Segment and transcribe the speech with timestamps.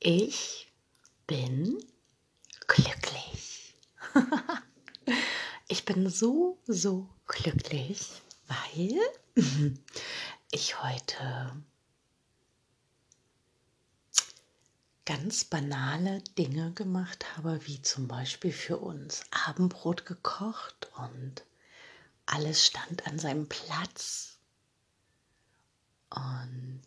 [0.00, 0.72] Ich
[1.26, 1.84] bin
[2.66, 3.74] glücklich.
[5.68, 9.76] ich bin so, so glücklich, weil
[10.50, 11.62] ich heute
[15.04, 21.44] ganz banale Dinge gemacht habe, wie zum Beispiel für uns Abendbrot gekocht und
[22.24, 24.38] alles stand an seinem Platz.
[26.08, 26.86] Und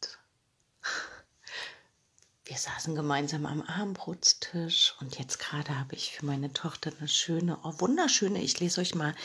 [2.45, 7.58] wir saßen gemeinsam am Abendbrotstisch und jetzt gerade habe ich für meine Tochter eine schöne,
[7.63, 9.16] oh, wunderschöne, ich lese euch mal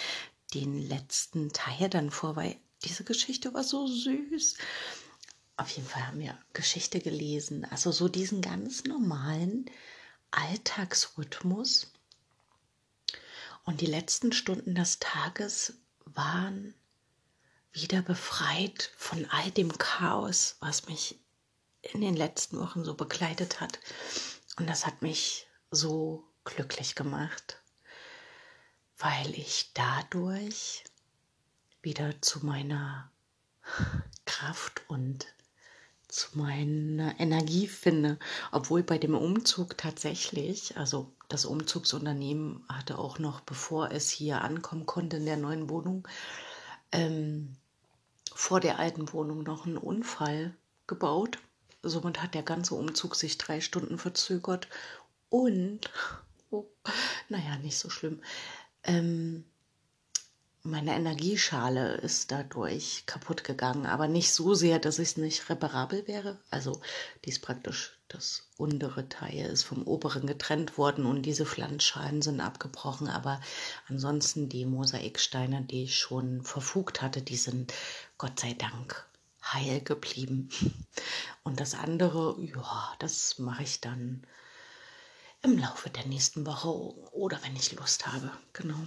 [0.55, 4.57] den letzten Teil dann vor, weil diese Geschichte war so süß.
[5.59, 9.67] Auf jeden Fall haben wir Geschichte gelesen, also so diesen ganz normalen
[10.31, 11.93] Alltagsrhythmus.
[13.65, 15.75] Und die letzten Stunden des Tages
[16.07, 16.75] waren
[17.73, 21.21] wieder befreit von all dem Chaos, was mich
[21.83, 23.79] in den letzten Wochen so begleitet hat.
[24.59, 27.63] Und das hat mich so glücklich gemacht,
[28.99, 30.85] weil ich dadurch
[31.83, 33.11] wieder zu meiner
[34.27, 35.27] Kraft und
[36.09, 38.19] zu meiner Energie finde.
[38.53, 44.87] Obwohl bei dem Umzug tatsächlich, also das Umzugsunternehmen hatte auch noch, bevor es hier ankommen
[44.87, 46.07] konnte in der neuen Wohnung,
[46.93, 47.57] ähm,
[48.35, 50.57] vor der alten Wohnung noch einen Unfall
[50.87, 51.39] gebaut.
[51.83, 54.69] Somit hat der ganze Umzug sich drei Stunden verzögert
[55.29, 55.91] und,
[56.51, 56.67] oh,
[57.29, 58.23] naja, nicht so schlimm.
[58.85, 59.45] Ähm,
[60.63, 66.39] meine Energieschale ist dadurch kaputt gegangen, aber nicht so sehr, dass es nicht reparabel wäre.
[66.51, 66.83] Also
[67.25, 72.41] die ist praktisch das untere Teil ist vom oberen getrennt worden und diese Pflanzschalen sind
[72.41, 73.41] abgebrochen, aber
[73.89, 77.73] ansonsten die Mosaiksteine, die ich schon verfugt hatte, die sind
[78.19, 79.07] Gott sei Dank
[79.53, 80.51] heil geblieben.
[81.43, 84.27] Und das andere, ja, das mache ich dann
[85.43, 88.31] im Laufe der nächsten Woche oder wenn ich Lust habe.
[88.53, 88.79] Genau.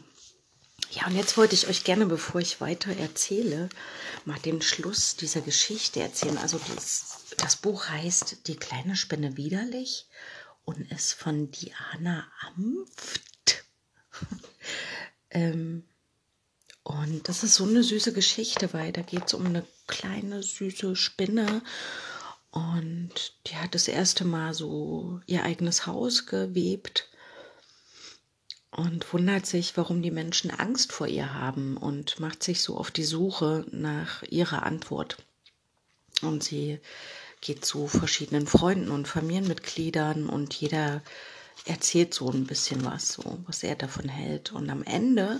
[0.91, 3.69] Ja, und jetzt wollte ich euch gerne, bevor ich weiter erzähle,
[4.25, 6.37] mal den Schluss dieser Geschichte erzählen.
[6.37, 10.07] Also das, das Buch heißt Die kleine Spinne widerlich
[10.65, 13.65] und ist von Diana Amft.
[15.31, 15.87] ähm,
[16.83, 20.95] und das ist so eine süße Geschichte, weil da geht es um eine kleine süße
[20.95, 21.61] Spinne
[22.49, 27.09] und die hat das erste Mal so ihr eigenes Haus gewebt
[28.71, 32.89] und wundert sich, warum die Menschen Angst vor ihr haben und macht sich so auf
[32.89, 35.17] die Suche nach ihrer Antwort.
[36.23, 36.79] Und sie
[37.41, 41.03] geht zu verschiedenen Freunden und Familienmitgliedern und jeder
[41.65, 44.53] erzählt so ein bisschen was, so was er davon hält.
[44.53, 45.39] Und am Ende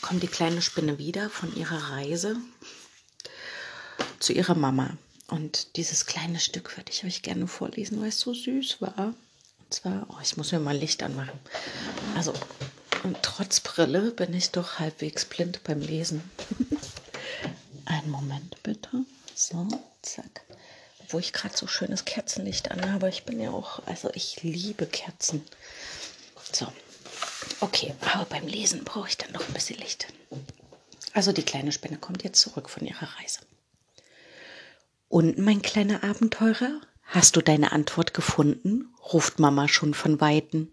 [0.00, 2.36] kommt die kleine Spinne wieder von ihrer Reise
[4.24, 4.96] zu ihrer Mama.
[5.28, 9.14] Und dieses kleine Stück würde ich euch gerne vorlesen, weil es so süß war
[9.74, 11.38] zwar, oh, ich muss mir mal Licht anmachen.
[12.16, 12.32] Also,
[13.02, 16.22] und trotz Brille bin ich doch halbwegs blind beim Lesen.
[17.84, 19.04] Einen Moment bitte.
[19.34, 19.66] So,
[20.02, 20.42] zack.
[21.08, 23.08] Wo ich gerade so schönes Kerzenlicht anhabe.
[23.08, 25.44] Ich bin ja auch, also ich liebe Kerzen.
[26.52, 26.66] So,
[27.60, 30.06] okay, aber beim Lesen brauche ich dann noch ein bisschen Licht.
[31.12, 33.40] Also die kleine Spinne kommt jetzt zurück von ihrer Reise.
[35.14, 38.92] Und mein kleiner Abenteurer, Hast du deine Antwort gefunden?
[39.12, 40.72] ruft Mama schon von weitem.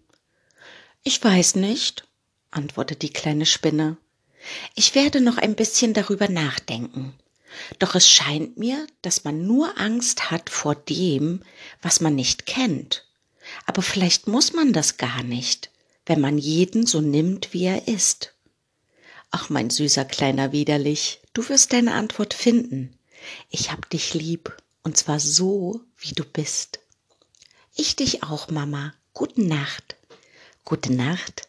[1.04, 2.08] Ich weiß nicht,
[2.50, 3.98] antwortet die kleine Spinne.
[4.74, 7.14] Ich werde noch ein bisschen darüber nachdenken.
[7.78, 11.44] Doch es scheint mir, dass man nur Angst hat vor dem,
[11.80, 13.06] was man nicht kennt.
[13.66, 15.70] Aber vielleicht muss man das gar nicht,
[16.04, 18.34] wenn man jeden so nimmt, wie er ist.
[19.30, 22.98] Ach, mein süßer kleiner Widerlich, du wirst deine Antwort finden.
[23.50, 26.80] Ich hab dich lieb und zwar so, wie du bist.
[27.74, 28.92] Ich dich auch, Mama.
[29.14, 29.96] Gute Nacht.
[30.64, 31.48] Gute Nacht.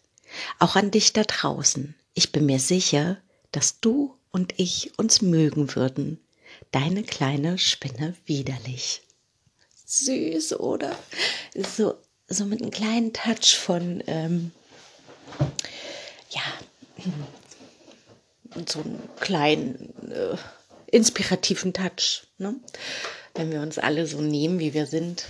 [0.59, 1.95] Auch an dich da draußen.
[2.13, 3.17] Ich bin mir sicher,
[3.51, 6.19] dass du und ich uns mögen würden.
[6.71, 9.01] Deine kleine Spinne widerlich.
[9.85, 10.97] Süß, oder?
[11.55, 11.95] So,
[12.27, 14.51] so mit einem kleinen Touch von, ähm,
[16.29, 16.41] ja,
[18.67, 20.37] so einem kleinen äh,
[20.93, 22.23] inspirativen Touch.
[22.37, 22.55] Ne?
[23.35, 25.25] wenn wir uns alle so nehmen, wie wir sind.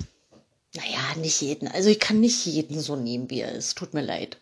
[0.76, 1.68] Naja, nicht jeden.
[1.68, 3.78] Also ich kann nicht jeden so nehmen, wie er ist.
[3.78, 4.38] Tut mir leid.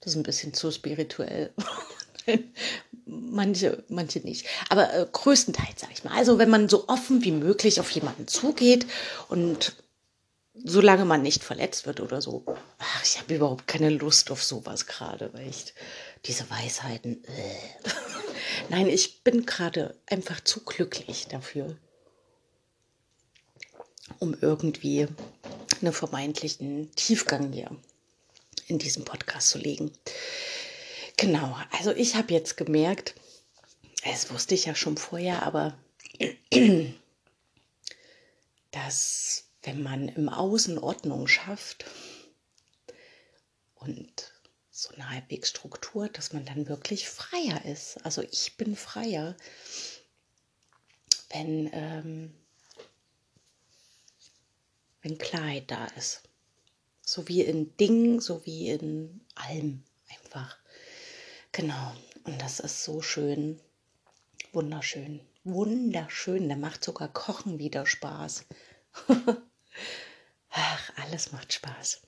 [0.00, 1.52] Das ist ein bisschen zu spirituell.
[3.06, 4.46] manche, manche nicht.
[4.68, 6.16] Aber äh, größtenteils, sag ich mal.
[6.16, 8.86] Also wenn man so offen wie möglich auf jemanden zugeht
[9.28, 9.74] und
[10.54, 12.44] solange man nicht verletzt wird oder so.
[12.78, 15.74] Ach, ich habe überhaupt keine Lust auf sowas gerade, weil ich
[16.24, 17.24] diese Weisheiten.
[17.24, 17.88] Äh.
[18.68, 21.76] Nein, ich bin gerade einfach zu glücklich dafür.
[24.18, 25.08] um irgendwie
[25.80, 27.70] einen vermeintlichen Tiefgang hier
[28.66, 29.90] in diesem Podcast zu legen.
[31.16, 33.14] Genau, also ich habe jetzt gemerkt,
[34.04, 35.76] das wusste ich ja schon vorher, aber
[38.70, 41.84] dass wenn man im Außen Ordnung schafft
[43.76, 44.31] und
[44.82, 48.04] so eine halbwegs Struktur, dass man dann wirklich freier ist.
[48.04, 49.36] Also ich bin freier,
[51.30, 52.34] wenn, ähm,
[55.02, 56.22] wenn Klarheit da ist.
[57.00, 60.58] So wie in Dingen, so wie in allem einfach.
[61.52, 61.94] Genau.
[62.24, 63.60] Und das ist so schön.
[64.52, 65.20] Wunderschön.
[65.44, 66.48] Wunderschön.
[66.48, 68.46] Da macht sogar Kochen wieder Spaß.
[70.50, 72.02] Ach, alles macht Spaß.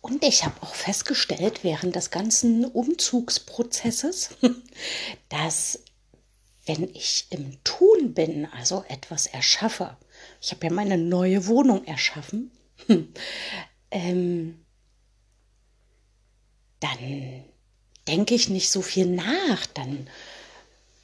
[0.00, 4.30] Und ich habe auch festgestellt während des ganzen Umzugsprozesses,
[5.28, 5.80] dass
[6.66, 9.96] wenn ich im Tun bin, also etwas erschaffe,
[10.40, 12.50] ich habe ja meine neue Wohnung erschaffen,
[13.90, 14.64] ähm,
[16.80, 17.44] dann
[18.06, 20.08] denke ich nicht so viel nach, dann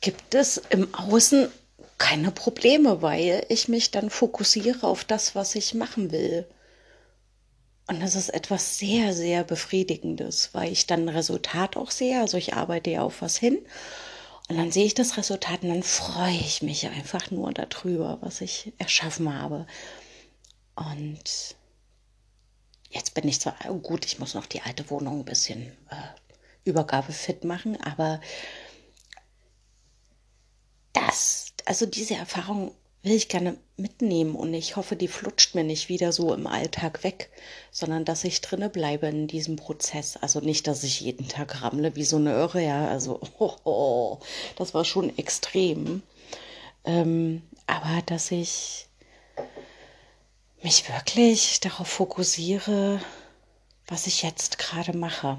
[0.00, 1.49] gibt es im Außen
[1.99, 6.47] keine Probleme, weil ich mich dann fokussiere auf das, was ich machen will.
[7.87, 12.21] Und das ist etwas sehr, sehr Befriedigendes, weil ich dann ein Resultat auch sehe.
[12.21, 13.59] Also ich arbeite ja auf was hin
[14.49, 18.41] und dann sehe ich das Resultat und dann freue ich mich einfach nur darüber, was
[18.41, 19.67] ich erschaffen habe.
[20.75, 21.57] Und
[22.91, 25.97] jetzt bin ich zwar oh gut, ich muss noch die alte Wohnung ein bisschen äh,
[26.65, 28.21] übergabefit machen, aber
[30.93, 35.91] das, also diese Erfahrung will ich gerne mitnehmen und ich hoffe, die flutscht mir nicht
[35.91, 37.31] wieder so im Alltag weg,
[37.71, 40.17] sondern dass ich drinne bleibe in diesem Prozess.
[40.17, 44.19] Also nicht, dass ich jeden Tag rammle wie so eine Irre, ja, also oh, oh,
[44.56, 46.03] das war schon extrem.
[46.85, 48.87] Ähm, aber dass ich
[50.62, 53.00] mich wirklich darauf fokussiere,
[53.87, 55.39] was ich jetzt gerade mache.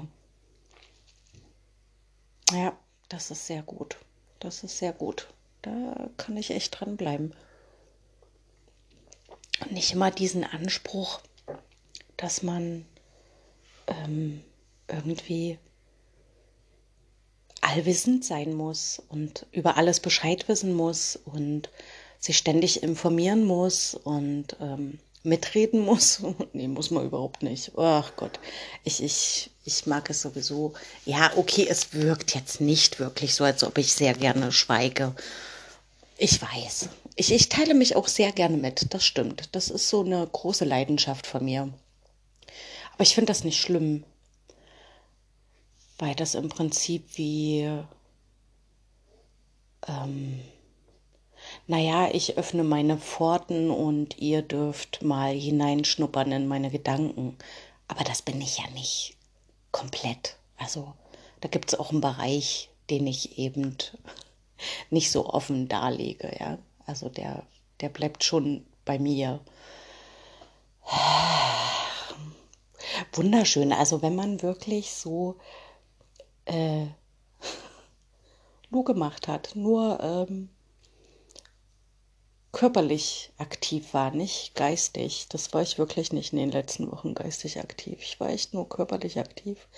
[2.52, 2.78] Ja,
[3.08, 3.96] das ist sehr gut.
[4.38, 5.26] Das ist sehr gut.
[5.62, 7.34] Da kann ich echt dranbleiben.
[9.70, 11.20] Nicht immer diesen Anspruch,
[12.16, 12.84] dass man
[13.86, 14.42] ähm,
[14.88, 15.58] irgendwie
[17.60, 21.70] allwissend sein muss und über alles Bescheid wissen muss und
[22.18, 26.20] sich ständig informieren muss und ähm, mitreden muss.
[26.52, 27.72] nee, muss man überhaupt nicht.
[27.76, 28.38] Ach Gott,
[28.84, 30.74] ich, ich, ich mag es sowieso.
[31.04, 35.14] Ja, okay, es wirkt jetzt nicht wirklich so, als ob ich sehr gerne schweige.
[36.16, 39.48] Ich weiß, ich, ich teile mich auch sehr gerne mit, das stimmt.
[39.52, 41.72] Das ist so eine große Leidenschaft von mir.
[42.92, 44.04] Aber ich finde das nicht schlimm,
[45.98, 47.70] weil das im Prinzip wie,
[49.88, 50.40] ähm,
[51.66, 57.36] naja, ich öffne meine Pforten und ihr dürft mal hineinschnuppern in meine Gedanken.
[57.88, 59.16] Aber das bin ich ja nicht
[59.72, 60.36] komplett.
[60.58, 60.92] Also
[61.40, 63.76] da gibt es auch einen Bereich, den ich eben
[64.90, 66.58] nicht so offen darlege, ja.
[66.86, 67.44] Also der,
[67.80, 69.40] der bleibt schon bei mir.
[73.12, 73.72] Wunderschön.
[73.72, 75.36] Also wenn man wirklich so
[76.44, 76.86] äh,
[78.70, 80.48] nur gemacht hat, nur ähm,
[82.52, 85.26] körperlich aktiv war, nicht geistig.
[85.28, 87.98] Das war ich wirklich nicht in den letzten Wochen geistig aktiv.
[88.00, 89.68] Ich war echt nur körperlich aktiv.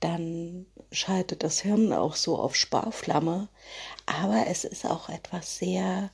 [0.00, 3.48] Dann schaltet das Hirn auch so auf Sparflamme.
[4.04, 6.10] Aber es ist auch etwas sehr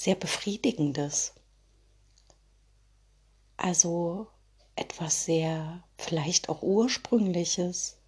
[0.00, 1.34] sehr Befriedigendes.
[3.58, 4.28] Also
[4.74, 7.98] etwas sehr, vielleicht auch Ursprüngliches,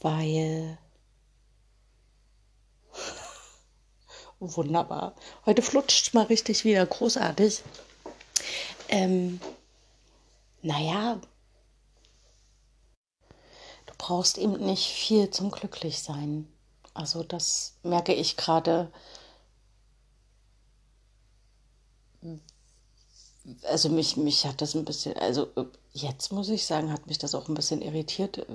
[0.00, 0.78] weil
[4.40, 5.14] wunderbar.
[5.44, 7.62] Heute flutscht mal richtig wieder großartig.
[8.88, 9.38] Ähm,
[10.62, 11.20] naja,
[13.84, 16.53] du brauchst eben nicht viel zum Glücklichsein.
[16.94, 18.90] Also das merke ich gerade.
[23.64, 25.48] Also mich, mich hat das ein bisschen, also
[25.92, 28.46] jetzt muss ich sagen, hat mich das auch ein bisschen irritiert,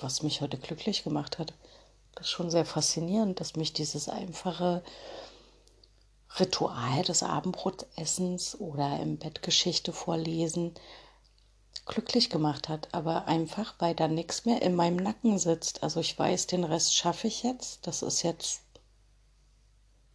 [0.00, 1.54] was mich heute glücklich gemacht hat.
[2.14, 4.82] Das ist schon sehr faszinierend, dass mich dieses einfache
[6.40, 10.74] Ritual des Abendbrotessens oder im Bett Geschichte vorlesen
[11.88, 15.82] glücklich gemacht hat, aber einfach, weil da nichts mehr in meinem Nacken sitzt.
[15.82, 17.86] Also ich weiß, den Rest schaffe ich jetzt.
[17.86, 18.62] Das ist jetzt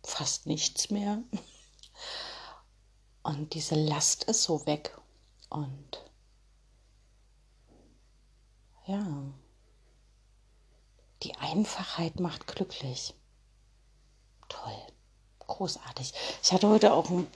[0.03, 1.23] fast nichts mehr.
[3.23, 4.97] Und diese Last ist so weg.
[5.49, 6.03] Und
[8.85, 9.05] ja,
[11.23, 13.13] die Einfachheit macht glücklich.
[14.49, 14.73] toll.
[15.39, 16.13] Großartig.
[16.41, 17.27] Ich hatte heute auch ein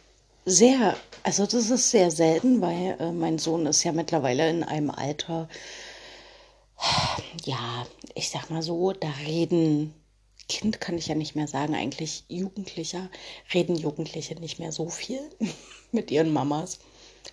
[0.48, 4.90] sehr, also das ist sehr selten, weil äh, mein Sohn ist ja mittlerweile in einem
[4.90, 5.50] Alter,
[7.44, 7.86] ja,
[8.16, 9.94] ich sag mal so, da reden,
[10.48, 13.10] Kind kann ich ja nicht mehr sagen, eigentlich Jugendlicher,
[13.54, 15.20] reden Jugendliche nicht mehr so viel
[15.92, 16.80] mit ihren Mamas.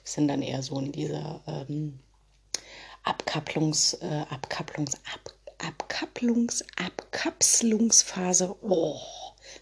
[0.03, 2.01] Sind dann eher so in dieser ähm,
[3.05, 8.57] Abkapplungs, äh, Abkapplungs, Ab, Abkapplungs, Abkapselungsphase.
[8.61, 8.99] Oh,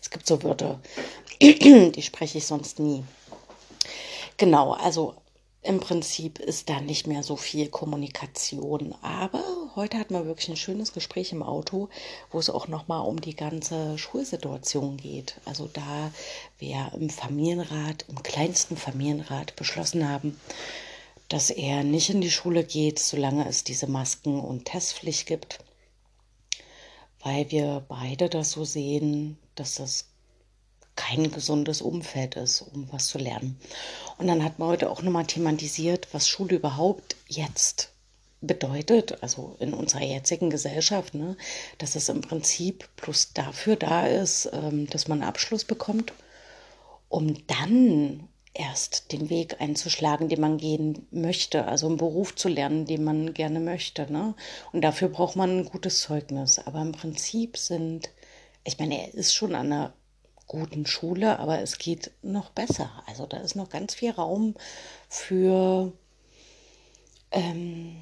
[0.01, 0.81] es gibt so Wörter,
[1.43, 3.05] die spreche ich sonst nie.
[4.43, 5.15] Genau, also
[5.63, 8.93] im Prinzip ist da nicht mehr so viel Kommunikation.
[9.01, 9.41] Aber
[9.77, 11.89] heute hatten wir wirklich ein schönes Gespräch im Auto,
[12.33, 15.37] wo es auch nochmal um die ganze Schulsituation geht.
[15.45, 16.11] Also da
[16.59, 20.41] wir im Familienrat, im kleinsten Familienrat beschlossen haben,
[21.29, 25.61] dass er nicht in die Schule geht, solange es diese Masken- und Testpflicht gibt,
[27.21, 30.12] weil wir beide das so sehen, dass das
[30.97, 33.59] kein gesundes Umfeld ist, um was zu lernen.
[34.19, 37.93] Und dann hat man heute auch nochmal thematisiert, was Schule überhaupt jetzt
[38.41, 41.37] bedeutet, also in unserer jetzigen Gesellschaft, ne,
[41.79, 46.13] dass es im Prinzip bloß dafür da ist, ähm, dass man einen Abschluss bekommt,
[47.09, 52.85] um dann erst den Weg einzuschlagen, den man gehen möchte, also einen Beruf zu lernen,
[52.85, 54.13] den man gerne möchte.
[54.13, 54.35] Ne?
[54.73, 56.59] Und dafür braucht man ein gutes Zeugnis.
[56.59, 58.11] Aber im Prinzip sind,
[58.65, 59.95] ich meine, er ist schon an einer
[60.47, 62.91] guten Schule, aber es geht noch besser.
[63.07, 64.55] Also da ist noch ganz viel Raum
[65.09, 65.93] für
[67.31, 67.97] ähm,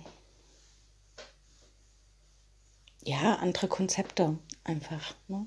[3.04, 5.14] ja, andere Konzepte einfach.
[5.28, 5.47] Ne?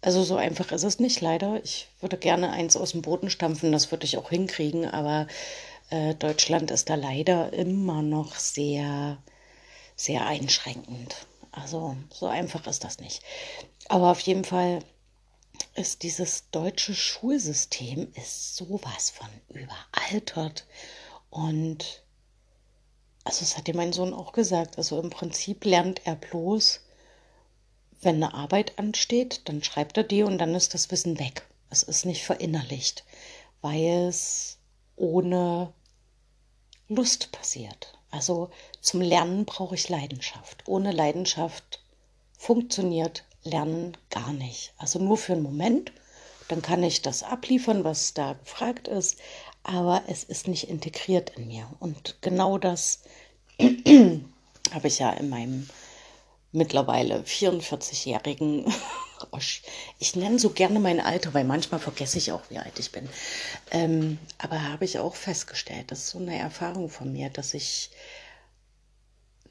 [0.00, 1.62] Also so einfach ist es nicht, leider.
[1.62, 5.26] Ich würde gerne eins aus dem Boden stampfen, das würde ich auch hinkriegen, aber
[5.90, 9.18] äh, Deutschland ist da leider immer noch sehr,
[9.94, 11.26] sehr einschränkend.
[11.52, 13.22] Also so einfach ist das nicht.
[13.88, 14.80] Aber auf jeden Fall
[15.76, 20.66] ist dieses deutsche Schulsystem ist sowas von überaltert
[21.30, 22.02] und
[23.24, 26.80] also das hat dir mein Sohn auch gesagt, also im Prinzip lernt er bloß,
[28.00, 31.44] wenn eine Arbeit ansteht, dann schreibt er die und dann ist das Wissen weg.
[31.68, 33.04] Es ist nicht verinnerlicht,
[33.62, 34.58] weil es
[34.94, 35.72] ohne
[36.88, 37.98] Lust passiert.
[38.10, 40.62] Also zum Lernen brauche ich Leidenschaft.
[40.66, 41.82] Ohne Leidenschaft
[42.38, 44.72] funktioniert Lernen gar nicht.
[44.78, 45.92] Also nur für einen Moment,
[46.48, 49.18] dann kann ich das abliefern, was da gefragt ist,
[49.62, 51.66] aber es ist nicht integriert in mir.
[51.80, 53.02] Und genau das
[53.60, 55.68] habe ich ja in meinem
[56.52, 58.64] mittlerweile 44-jährigen,
[59.98, 63.08] ich nenne so gerne mein Alter, weil manchmal vergesse ich auch, wie alt ich bin.
[63.70, 67.90] Ähm, aber habe ich auch festgestellt, das ist so eine Erfahrung von mir, dass ich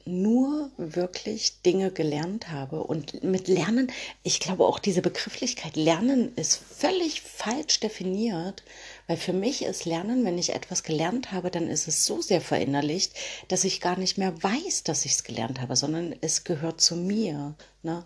[0.06, 2.82] nur wirklich Dinge gelernt habe.
[2.84, 8.62] Und mit Lernen, ich glaube auch diese Begrifflichkeit Lernen ist völlig falsch definiert,
[9.06, 12.40] weil für mich ist Lernen, wenn ich etwas gelernt habe, dann ist es so sehr
[12.40, 13.14] verinnerlicht,
[13.48, 16.96] dass ich gar nicht mehr weiß, dass ich es gelernt habe, sondern es gehört zu
[16.96, 17.54] mir.
[17.82, 18.04] Ne?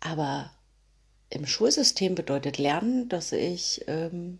[0.00, 0.52] Aber
[1.30, 4.38] im Schulsystem bedeutet Lernen, dass ich ähm,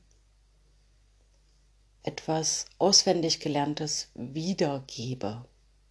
[2.02, 5.44] etwas auswendig Gelerntes wiedergebe.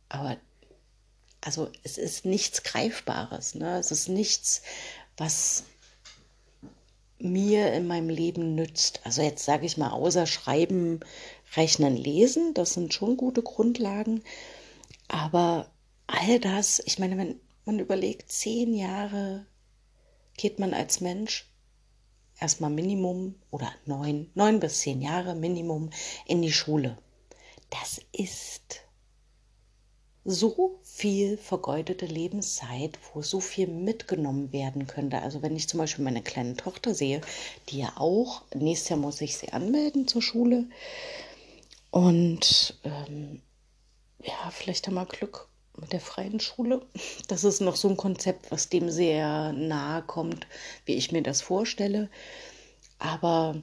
[0.10, 0.38] Aber
[1.42, 3.78] also es ist nichts Greifbares, ne?
[3.78, 4.62] es ist nichts,
[5.18, 5.64] was
[7.18, 9.02] mir in meinem Leben nützt.
[9.04, 11.02] Also jetzt sage ich mal, außer Schreiben,
[11.56, 14.24] Rechnen, Lesen, das sind schon gute Grundlagen.
[15.08, 15.70] Aber
[16.08, 19.46] all das, ich meine, wenn man überlegt, zehn Jahre
[20.38, 21.48] geht man als Mensch
[22.40, 25.92] erstmal Minimum oder neun, neun bis zehn Jahre Minimum
[26.26, 26.98] in die Schule.
[27.70, 28.82] Das ist
[30.24, 35.20] so viel vergeudete Lebenszeit, wo so viel mitgenommen werden könnte.
[35.20, 37.22] Also wenn ich zum Beispiel meine kleine Tochter sehe,
[37.70, 40.66] die ja auch, nächstes Jahr muss ich sie anmelden zur Schule.
[41.90, 43.42] Und ähm,
[44.24, 46.86] ja, vielleicht haben wir Glück mit der freien Schule.
[47.28, 50.46] Das ist noch so ein Konzept, was dem sehr nahe kommt,
[50.86, 52.10] wie ich mir das vorstelle.
[53.00, 53.60] Aber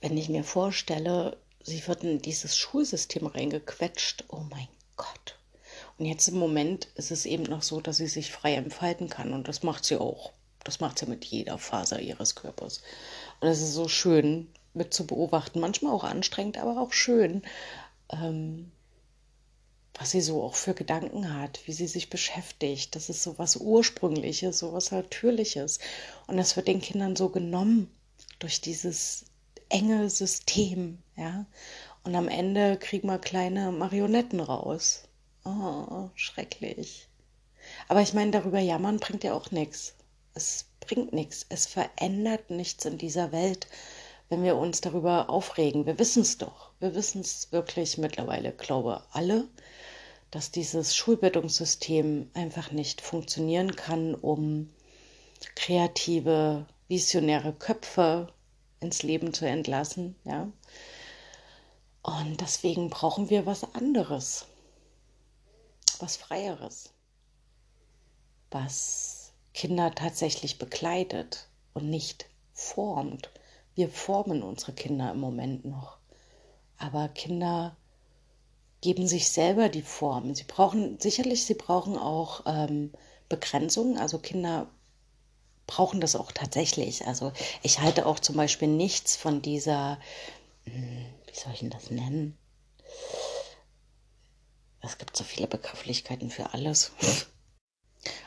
[0.00, 4.77] wenn ich mir vorstelle, sie wird in dieses Schulsystem reingequetscht, oh mein Gott
[5.98, 9.32] und jetzt im Moment ist es eben noch so, dass sie sich frei entfalten kann.
[9.32, 10.32] Und das macht sie auch.
[10.62, 12.82] Das macht sie mit jeder Faser ihres Körpers.
[13.40, 15.58] Und es ist so schön mit zu beobachten.
[15.58, 17.42] Manchmal auch anstrengend, aber auch schön,
[18.12, 18.70] ähm,
[19.94, 22.94] was sie so auch für Gedanken hat, wie sie sich beschäftigt.
[22.94, 25.80] Das ist so was Ursprüngliches, so was Natürliches.
[26.28, 27.90] Und das wird den Kindern so genommen
[28.38, 29.24] durch dieses
[29.68, 31.46] enge System, ja.
[32.04, 35.07] Und am Ende kriegen wir kleine Marionetten raus.
[35.50, 37.08] Oh, schrecklich.
[37.88, 39.94] Aber ich meine, darüber jammern bringt ja auch nichts.
[40.34, 41.46] Es bringt nichts.
[41.48, 43.66] Es verändert nichts in dieser Welt,
[44.28, 45.86] wenn wir uns darüber aufregen.
[45.86, 46.72] Wir wissen es doch.
[46.80, 49.48] Wir wissen es wirklich mittlerweile, glaube alle,
[50.30, 54.68] dass dieses Schulbildungssystem einfach nicht funktionieren kann, um
[55.54, 58.30] kreative, visionäre Köpfe
[58.80, 60.52] ins Leben zu entlassen, ja.
[62.02, 64.46] Und deswegen brauchen wir was anderes,
[66.00, 66.92] was Freieres,
[68.50, 73.30] was Kinder tatsächlich begleitet und nicht formt.
[73.74, 75.98] Wir formen unsere Kinder im Moment noch,
[76.78, 77.76] aber Kinder
[78.80, 80.34] geben sich selber die Form.
[80.34, 82.92] Sie brauchen sicherlich, sie brauchen auch ähm,
[83.28, 83.98] Begrenzungen.
[83.98, 84.68] Also Kinder
[85.66, 87.06] brauchen das auch tatsächlich.
[87.06, 89.98] Also ich halte auch zum Beispiel nichts von dieser,
[90.64, 92.38] hm, wie soll ich denn das nennen?
[94.88, 96.92] Es gibt so viele Begrifflichkeiten für alles.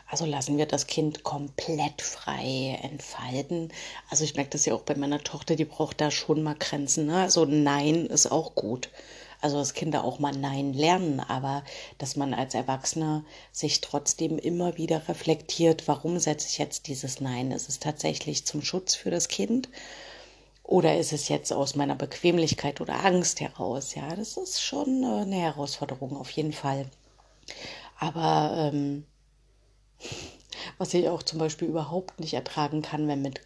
[0.07, 3.71] Also lassen wir das Kind komplett frei entfalten.
[4.09, 7.05] Also ich merke das ja auch bei meiner Tochter, die braucht da schon mal Grenzen.
[7.07, 7.21] Ne?
[7.21, 8.89] Also Nein ist auch gut
[9.41, 11.63] also dass Kinder auch mal Nein lernen, aber
[11.97, 17.51] dass man als Erwachsener sich trotzdem immer wieder reflektiert, warum setze ich jetzt dieses Nein?
[17.51, 19.69] Ist es tatsächlich zum Schutz für das Kind?
[20.63, 23.95] Oder ist es jetzt aus meiner Bequemlichkeit oder Angst heraus?
[23.95, 26.89] Ja, das ist schon äh, eine Herausforderung auf jeden Fall.
[27.99, 29.05] Aber ähm,
[30.77, 33.41] was ich auch zum Beispiel überhaupt nicht ertragen kann, wenn mit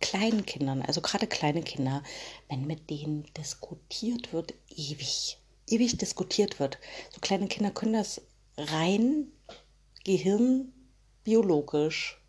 [0.00, 2.02] kleinen Kindern, also gerade kleine Kinder,
[2.48, 6.78] wenn mit denen diskutiert wird, ewig, ewig diskutiert wird.
[7.10, 8.20] So kleine Kinder können das
[8.58, 9.28] rein
[10.04, 12.20] gehirnbiologisch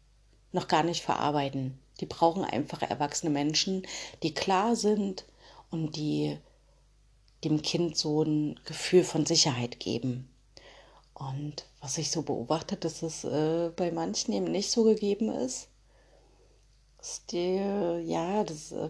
[0.54, 1.78] noch gar nicht verarbeiten.
[2.04, 3.88] Die brauchen einfach erwachsene Menschen,
[4.24, 5.24] die klar sind
[5.72, 6.38] und die
[7.46, 10.28] dem Kind so ein Gefühl von Sicherheit geben.
[11.14, 15.70] Und was ich so beobachte, dass es äh, bei manchen eben nicht so gegeben ist,
[17.02, 18.90] Stil, ja, das, äh,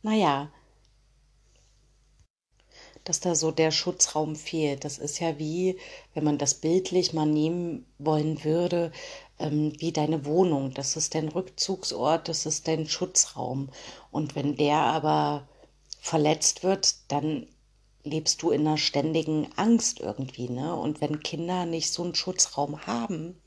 [0.00, 0.50] naja,
[3.04, 4.86] dass da so der Schutzraum fehlt.
[4.86, 5.78] Das ist ja wie,
[6.14, 8.90] wenn man das bildlich mal nehmen wollen würde,
[9.40, 10.72] ähm, wie deine Wohnung.
[10.74, 13.70] Das ist dein Rückzugsort, das ist dein Schutzraum.
[14.10, 15.48] Und wenn der aber
[16.00, 17.46] verletzt wird, dann
[18.04, 20.74] lebst du in einer ständigen Angst irgendwie, ne?
[20.74, 23.40] Und wenn Kinder nicht so einen Schutzraum haben,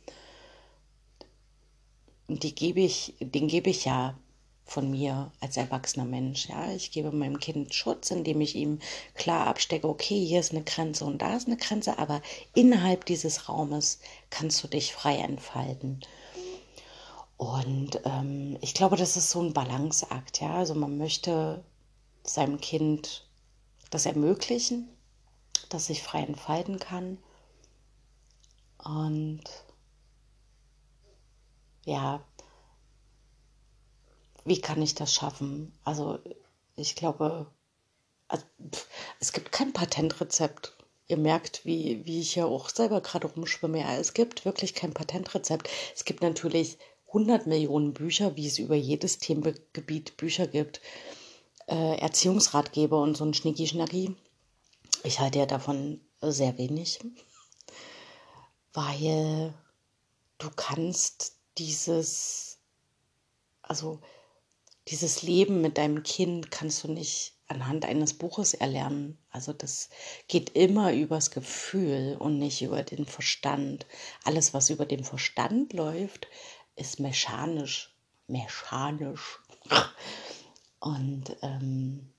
[2.27, 4.17] die gebe ich, den gebe ich ja
[4.65, 6.47] von mir als erwachsener Mensch.
[6.49, 8.79] Ja, ich gebe meinem Kind Schutz, indem ich ihm
[9.13, 12.21] klar abstecke, okay, hier ist eine Grenze und da ist eine Grenze, aber
[12.53, 13.99] innerhalb dieses Raumes
[14.29, 16.01] kannst du dich frei entfalten.
[17.37, 20.55] Und ähm, ich glaube, das ist so ein Balanceakt, ja.
[20.55, 21.63] Also man möchte
[22.23, 23.27] seinem Kind
[23.89, 24.87] das ermöglichen,
[25.69, 27.17] dass sich frei entfalten kann.
[28.77, 29.43] Und
[31.85, 32.23] ja,
[34.45, 35.73] wie kann ich das schaffen?
[35.83, 36.19] Also
[36.75, 37.47] ich glaube,
[38.27, 38.45] also,
[39.19, 40.75] es gibt kein Patentrezept.
[41.07, 43.79] Ihr merkt, wie, wie ich ja auch selber gerade rumschwimme.
[43.79, 45.69] Ja, es gibt wirklich kein Patentrezept.
[45.95, 46.77] Es gibt natürlich
[47.07, 50.81] 100 Millionen Bücher, wie es über jedes Themengebiet Bücher gibt.
[51.67, 54.15] Äh, Erziehungsratgeber und so ein Schnicki-Schnacki.
[55.03, 56.99] Ich halte ja davon sehr wenig,
[58.73, 59.53] weil
[60.37, 62.57] du kannst dieses,
[63.61, 63.99] also
[64.87, 69.17] dieses Leben mit deinem Kind kannst du nicht anhand eines Buches erlernen.
[69.29, 69.89] Also das
[70.27, 73.85] geht immer übers Gefühl und nicht über den Verstand.
[74.23, 76.27] Alles, was über den Verstand läuft,
[76.75, 77.95] ist mechanisch.
[78.27, 79.39] Mechanisch.
[80.79, 82.11] Und ähm,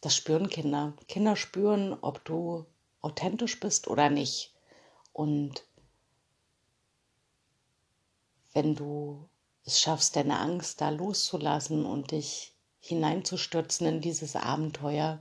[0.00, 0.94] das spüren Kinder.
[1.06, 2.66] Kinder spüren, ob du
[3.00, 4.54] authentisch bist oder nicht.
[5.12, 5.64] Und
[8.52, 9.28] wenn du
[9.66, 15.20] es schaffst, deine Angst da loszulassen und dich hineinzustürzen in dieses Abenteuer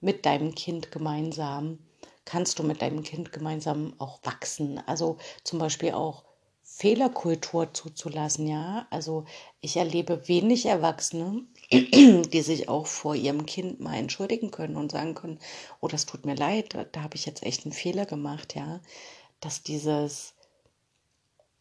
[0.00, 1.78] mit deinem Kind gemeinsam,
[2.24, 4.80] kannst du mit deinem Kind gemeinsam auch wachsen.
[4.86, 6.24] Also zum Beispiel auch
[6.62, 8.86] Fehlerkultur zuzulassen, ja.
[8.90, 9.24] Also
[9.60, 11.42] ich erlebe wenig Erwachsene,
[11.72, 15.40] die sich auch vor ihrem Kind mal entschuldigen können und sagen können,
[15.80, 18.80] oh, das tut mir leid, da habe ich jetzt echt einen Fehler gemacht, ja.
[19.40, 20.34] Dass dieses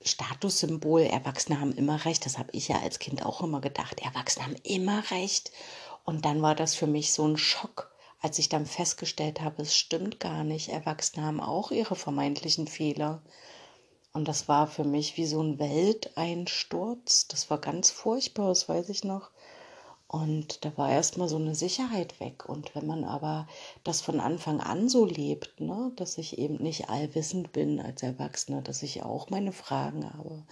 [0.04, 4.46] Statussymbol, Erwachsene haben immer recht, das habe ich ja als Kind auch immer gedacht, Erwachsene
[4.46, 5.52] haben immer recht.
[6.04, 9.76] Und dann war das für mich so ein Schock, als ich dann festgestellt habe, es
[9.76, 13.22] stimmt gar nicht, Erwachsene haben auch ihre vermeintlichen Fehler.
[14.14, 18.90] Und das war für mich wie so ein Welteinsturz, das war ganz furchtbar, das weiß
[18.90, 19.32] ich noch.
[20.12, 22.50] Und da war erstmal so eine Sicherheit weg.
[22.50, 23.48] Und wenn man aber
[23.86, 28.62] das von Anfang an so lebt, ne, dass ich eben nicht allwissend bin als Erwachsener,
[28.62, 30.44] dass ich auch meine Fragen habe,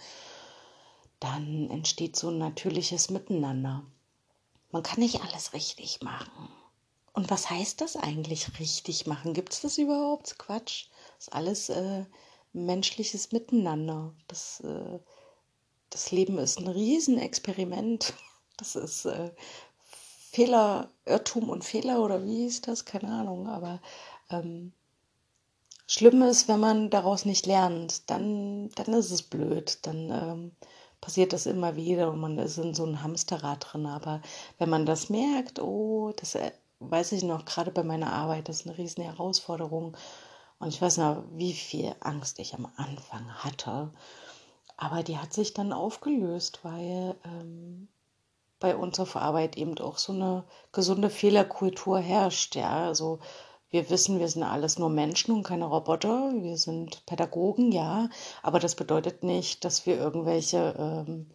[1.18, 3.84] dann entsteht so ein natürliches Miteinander.
[4.70, 6.48] Man kann nicht alles richtig machen.
[7.12, 9.34] Und was heißt das eigentlich richtig machen?
[9.34, 10.38] Gibt es das überhaupt?
[10.38, 10.86] Quatsch.
[11.18, 12.06] Das ist alles äh,
[12.54, 14.14] menschliches Miteinander.
[14.26, 15.00] Das, äh,
[15.90, 18.14] das Leben ist ein Riesenexperiment.
[18.60, 19.30] Das ist äh,
[20.30, 22.84] Fehler, Irrtum und Fehler oder wie ist das?
[22.84, 23.48] Keine Ahnung.
[23.48, 23.80] Aber
[24.30, 24.72] ähm,
[25.86, 29.78] schlimm ist, wenn man daraus nicht lernt, dann, dann ist es blöd.
[29.82, 30.52] Dann ähm,
[31.00, 33.86] passiert das immer wieder und man ist in so einem Hamsterrad drin.
[33.86, 34.20] Aber
[34.58, 38.60] wenn man das merkt, oh, das äh, weiß ich noch, gerade bei meiner Arbeit, das
[38.60, 39.96] ist eine riesen Herausforderung.
[40.58, 43.90] Und ich weiß noch, wie viel Angst ich am Anfang hatte.
[44.76, 47.88] Aber die hat sich dann aufgelöst, weil ähm,
[48.60, 52.54] bei uns auf Arbeit eben auch so eine gesunde Fehlerkultur herrscht.
[52.56, 53.18] Ja, also
[53.70, 56.32] wir wissen, wir sind alles nur Menschen und keine Roboter.
[56.34, 58.08] Wir sind Pädagogen, ja,
[58.42, 61.26] aber das bedeutet nicht, dass wir irgendwelche ähm,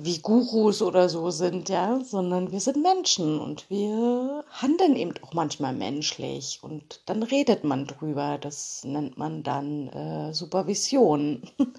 [0.00, 5.32] wie Gurus oder so sind, ja, sondern wir sind Menschen und wir handeln eben auch
[5.32, 8.38] manchmal menschlich und dann redet man drüber.
[8.38, 11.42] Das nennt man dann äh, Supervision.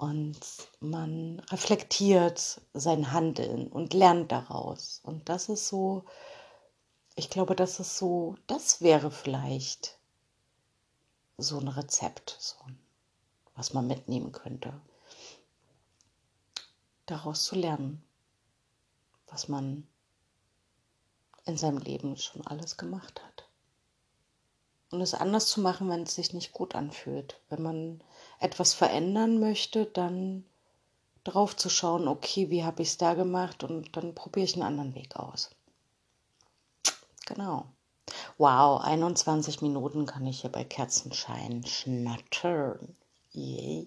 [0.00, 0.40] Und
[0.80, 5.00] man reflektiert sein Handeln und lernt daraus.
[5.02, 6.04] Und das ist so,
[7.16, 9.98] ich glaube, das ist so, das wäre vielleicht
[11.36, 12.56] so ein Rezept, so,
[13.54, 14.72] was man mitnehmen könnte
[17.10, 18.02] daraus zu lernen,
[19.26, 19.86] was man
[21.44, 23.48] in seinem Leben schon alles gemacht hat.
[24.90, 27.40] Und es anders zu machen, wenn es sich nicht gut anfühlt.
[27.48, 28.02] Wenn man
[28.40, 30.44] etwas verändern möchte, dann
[31.24, 34.62] drauf zu schauen, okay, wie habe ich es da gemacht und dann probiere ich einen
[34.62, 35.50] anderen Weg aus.
[37.26, 37.66] Genau.
[38.38, 42.96] Wow, 21 Minuten kann ich hier bei Kerzenschein schnattern.
[43.32, 43.86] Yay.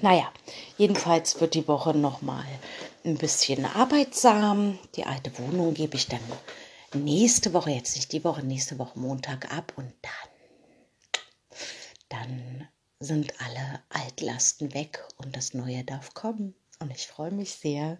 [0.00, 0.32] Naja,
[0.78, 2.46] jedenfalls wird die Woche nochmal
[3.04, 4.78] ein bisschen arbeitsam.
[4.94, 6.20] Die alte Wohnung gebe ich dann
[6.94, 10.31] nächste Woche, jetzt nicht die Woche, nächste Woche Montag ab und dann,
[12.12, 12.68] dann
[13.00, 16.54] sind alle Altlasten weg und das Neue darf kommen.
[16.78, 17.98] Und ich freue mich sehr.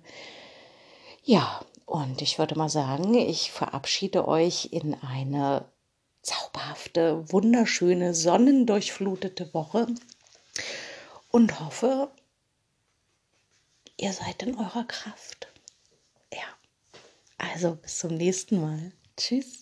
[1.25, 5.65] Ja, und ich würde mal sagen, ich verabschiede euch in eine
[6.23, 9.87] zauberhafte, wunderschöne, sonnendurchflutete Woche
[11.31, 12.11] und hoffe,
[13.97, 15.49] ihr seid in eurer Kraft.
[16.33, 16.47] Ja,
[17.39, 18.93] also bis zum nächsten Mal.
[19.17, 19.62] Tschüss.